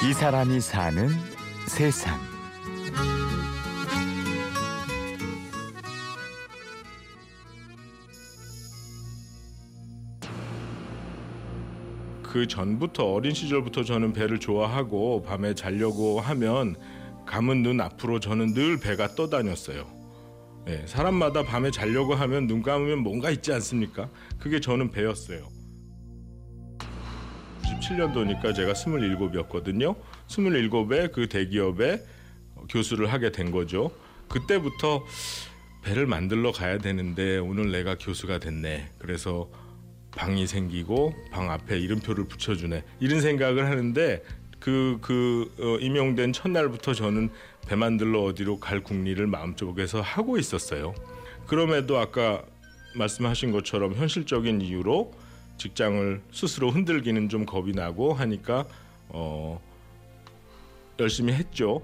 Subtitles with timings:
[0.00, 1.08] 이 사람이 사는
[1.66, 2.16] 세상.
[12.22, 16.76] 그 전부터 어린 시절부터 저는 배를 좋아하고 밤에 자려고 하면
[17.26, 19.84] 감은 눈 앞으로 저는 늘 배가 떠다녔어요.
[20.64, 24.08] 네, 사람마다 밤에 자려고 하면 눈 감으면 뭔가 있지 않습니까?
[24.38, 25.57] 그게 저는 배였어요.
[27.88, 29.96] 97년도니까 제가 27이었거든요.
[30.28, 32.02] 27에 그 대기업에
[32.68, 33.90] 교수를 하게 된 거죠.
[34.28, 35.04] 그때부터
[35.82, 38.90] 배를 만들러 가야 되는데 오늘 내가 교수가 됐네.
[38.98, 39.48] 그래서
[40.16, 42.84] 방이 생기고 방 앞에 이름표를 붙여주네.
[43.00, 44.22] 이런 생각을 하는데
[44.58, 47.30] 그, 그, 어, 임용된 첫날부터 저는
[47.68, 50.94] 배 만들러 어디로 갈 궁리를 마음속에서 하고 있었어요.
[51.46, 52.42] 그럼에도 아까
[52.96, 55.12] 말씀하신 것처럼 현실적인 이유로
[55.58, 58.64] 직장을 스스로 흔들기는 좀 겁이 나고 하니까
[59.08, 59.60] 어,
[60.98, 61.82] 열심히 했죠.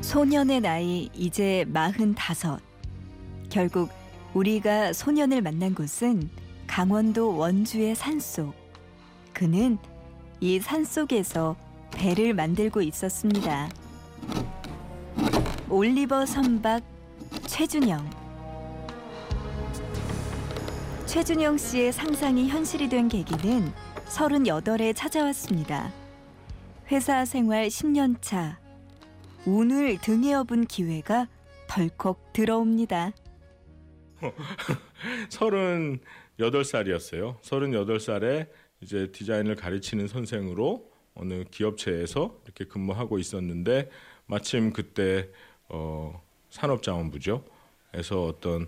[0.00, 2.60] 소년의 나이 이제 마흔다섯.
[3.50, 3.90] 결국
[4.34, 6.28] 우리가 소년을 만난 곳은
[6.66, 8.54] 강원도 원주의 산속.
[9.32, 9.78] 그는
[10.40, 11.56] 이 산속에서
[11.92, 13.70] 배를 만들고 있었습니다.
[15.68, 16.82] 올리버 선박
[17.46, 18.23] 최준영.
[21.14, 23.72] 최준영 씨의 상상이 현실이 된 계기는
[24.06, 25.92] 38에 찾아왔습니다.
[26.90, 28.58] 회사 생활 10년 차.
[29.46, 31.28] 운을 등에 업은 기회가
[31.68, 33.12] 덜컥 들어옵니다.
[35.30, 37.40] 38살이었어요.
[37.42, 38.48] 38살에
[38.80, 43.88] 이제 디자인을 가르치는 선생으로 어느 기업체에서 이렇게 근무하고 있었는데
[44.26, 45.28] 마침 그때
[45.68, 47.44] 어, 산업자원부죠.
[47.94, 48.66] 에서 어떤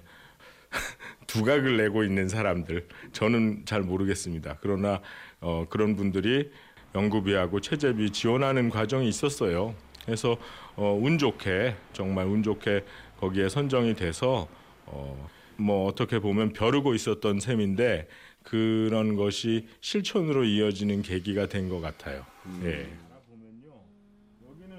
[1.36, 4.58] 두각을 내고 있는 사람들 저는 잘 모르겠습니다.
[4.60, 5.00] 그러나
[5.40, 6.50] 어, 그런 분들이
[6.94, 9.74] 연구비하고 체제비 지원하는 과정이 있었어요.
[10.04, 10.36] 그래서
[10.76, 12.84] 어, 운 좋게 정말 운 좋게
[13.20, 14.48] 거기에 선정이 돼서
[14.86, 18.08] 어, 뭐 어떻게 보면 벼르고 있었던 셈인데
[18.42, 22.24] 그런 것이 실천으로 이어지는 계기가 된 것 같아요.
[22.46, 22.60] 음.
[22.64, 22.88] 예.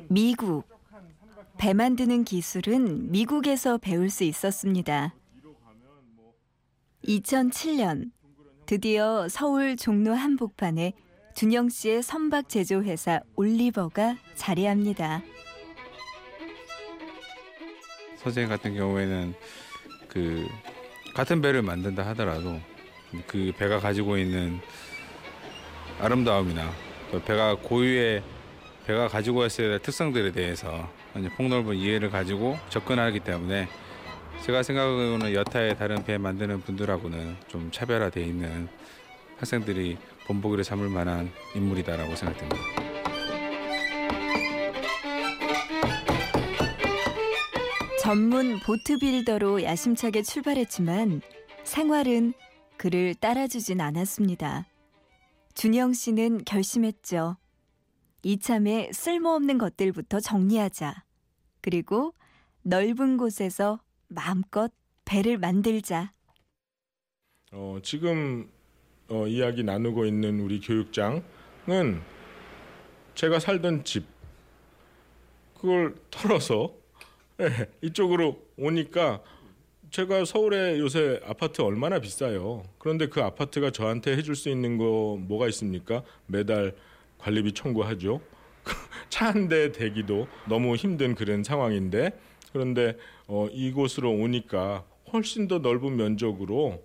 [0.10, 0.64] 미국
[1.58, 5.14] 배 만드는 기술은 미국에서 배울 수 있었습니다.
[7.08, 8.12] 2007년
[8.66, 10.92] 드디어 서울 종로 한복판에
[11.36, 15.22] 준영 씨의 선박 제조 회사 올리버가 자리합니다.
[18.18, 19.34] 서재 같은 경우에는
[20.10, 20.48] 그
[21.14, 22.60] 같은 배를 만든다 하더라도
[23.26, 24.60] 그 배가 가지고 있는
[26.02, 26.70] 아름다움이나
[27.26, 28.22] 배가 고유의
[28.86, 30.90] 배가 가지고 있어야 될 특성들에 대해서
[31.38, 33.70] 폭넓은 이해를 가지고 접근하기 때문에
[34.44, 38.70] 제가 생각하기로는 여타의 다른 배 만드는 분들하고는 좀 차별화되어 있는
[39.38, 42.58] 학생들이 본보기를 삼을 만한 인물이다라고 생각됩니다.
[48.02, 51.22] 전문 보트 빌더로 야심차게 출발했지만
[51.64, 52.34] 생활은
[52.78, 54.66] 그를 따라주진 않았습니다.
[55.56, 57.36] 준영 씨는 결심했죠.
[58.24, 61.04] 이참에 쓸모없는 것들부터 정리하자.
[61.62, 62.14] 그리고
[62.62, 64.72] 넓은 곳에서 마음껏
[65.06, 66.14] 배를 만들자.
[67.52, 68.50] 어, 지금
[69.10, 72.02] 어, 이야기 나누고 있는 우리 교육장은
[73.16, 74.06] 제가 살던 집
[75.56, 76.74] 그걸 털어서
[77.38, 77.48] 네,
[77.82, 79.22] 이쪽으로 오니까
[79.90, 82.64] 제가 서울에 요새 아파트 얼마나 비싸요.
[82.78, 86.04] 그런데 그 아파트가 저한테 해줄 수 있는 거 뭐가 있습니까?
[86.28, 86.76] 매달
[87.20, 88.20] 관리비 청구하죠.
[89.10, 92.12] 차 한 대 대기도 너무 힘든 그런 상황인데
[92.58, 92.98] 그런데
[93.28, 96.84] 어, 이곳으로 오니까 훨씬 더 넓은 면적으로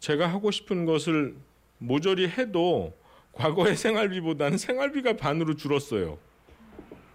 [0.00, 1.36] 제가 하고 싶은 것을
[1.78, 2.92] 모조리 해도
[3.32, 6.18] 과거의 생활비보다는 생활비가 반으로 줄었어요.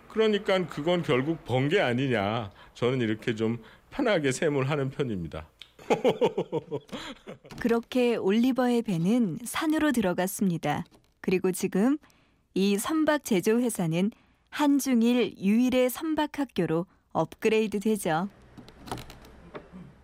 [0.10, 2.52] 그러니까 그건 결국 번 게 아니냐.
[2.74, 3.62] 저는 이렇게 좀
[3.92, 5.48] 편하게 셈을 하는 편입니다.
[7.60, 10.86] 그렇게 올리버의 배는 산으로 들어갔습니다.
[11.22, 11.98] 그리고 지금
[12.54, 14.12] 이 선박 제조 회사는
[14.50, 18.30] 한중일 유일의 선박 학교로 업그레이드 되죠.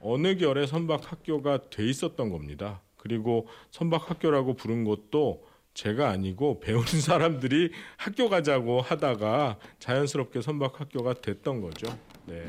[0.01, 2.81] 어느 결의 선박 학교가 돼 있었던 겁니다.
[2.97, 11.15] 그리고 선박 학교라고 부른 것도 제가 아니고 배우는 사람들이 학교 가자고 하다가 자연스럽게 선박 학교가
[11.15, 11.87] 됐던 거죠.
[12.25, 12.45] 네.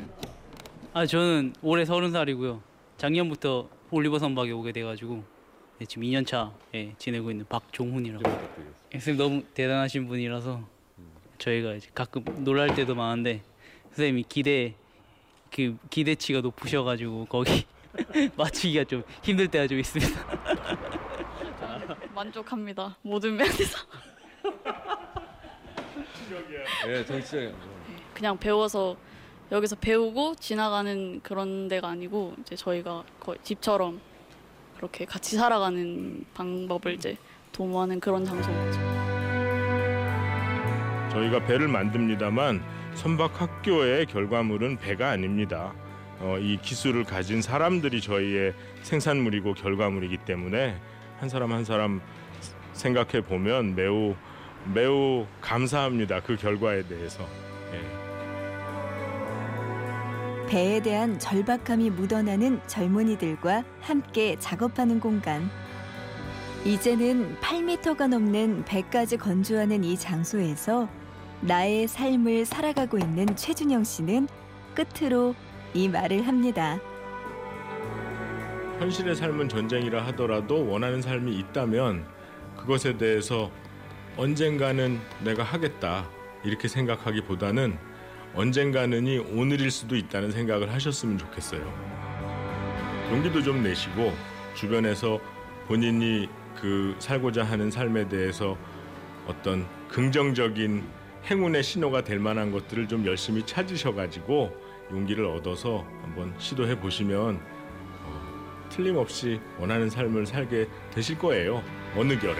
[0.93, 2.63] 아 저는 올해 서른 살이고요.
[2.97, 5.23] 작년부터 올리버 선박에 오게 돼가지고
[5.79, 8.23] 네, 지금 2년 차에 지내고 있는 박종훈이라고.
[8.93, 10.63] 선생님 너무 대단하신 분이라서
[11.39, 13.43] 저희가 이제 가끔 놀랄 때도 많은데
[13.91, 14.75] 선생님이 기대
[15.53, 17.67] 그 기대치가 높으셔가지고 거기
[18.37, 20.27] 맞추기가 좀 힘들 때가 좀 있습니다.
[22.15, 22.97] 만족합니다.
[23.03, 23.79] 모든 면에서.
[26.89, 27.55] 예, 정치적인.
[28.15, 28.97] 그냥 배워서
[29.53, 34.01] 여기서 배우고 지나가는 그런 데가 아니고 이제 저희가 거의 집처럼
[34.77, 37.17] 그렇게 같이 살아가는 방법을 이제
[37.53, 38.81] 도모하는 그런 장소인 거죠.
[41.13, 42.63] 저희가 배를 만듭니다만
[42.97, 45.73] 선박 학교의 결과물은 배가 아닙니다.
[46.19, 50.81] 어, 이 기술을 가진 사람들이 저희의 생산물이고 결과물이기 때문에
[51.21, 52.01] 한 사람 한 사람
[52.73, 54.15] 생각해 보면 매우
[54.75, 56.23] 매우 감사합니다.
[56.23, 57.23] 그 결과에 대해서.
[57.73, 57.81] 예.
[60.49, 65.51] 배에 대한 절박함이 묻어나는 젊은이들과 함께 작업하는 공간.
[66.65, 70.89] 이제는 8미터가 넘는 배까지 건조하는 이 장소에서
[71.41, 74.29] 나의 삶을 살아가고 있는 최준영 씨는
[74.75, 75.35] 끝으로
[75.75, 76.79] 이 말을 합니다.
[78.79, 82.07] 현실의 삶은 전쟁이라 하더라도 원하는 삶이 있다면
[82.57, 83.51] 그것에 대해서
[84.17, 86.09] 언젠가는 내가 하겠다
[86.45, 87.79] 이렇게 생각하기보다는
[88.35, 91.61] 언젠가는이 오늘일 수도 있다는 생각을 하셨으면 좋겠어요.
[93.11, 94.13] 용기도 좀 내시고
[94.55, 95.21] 주변에서
[95.69, 96.29] 본인이
[96.61, 98.57] 그 살고자 하는 삶에 대해서
[99.27, 100.85] 어떤 긍정적인
[101.29, 104.55] 행운의 신호가 될 만한 것들을 좀 열심히 찾으셔가지고
[104.93, 107.41] 용기를 얻어서 한번 시도해 보시면
[108.05, 111.65] 어, 틀림없이 원하는 삶을 살게 되실 거예요.
[111.97, 112.37] 어느 결에.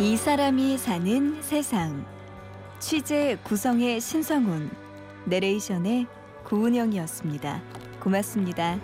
[0.00, 2.04] 이 사람이 사는 세상.
[2.80, 4.70] 취재 구성의 신성훈,
[5.26, 6.06] 내레이션의
[6.44, 7.62] 구은영이었습니다.
[8.00, 8.78] 고맙습니다.